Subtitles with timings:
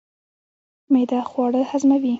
[0.91, 2.09] معده خواړه هضموي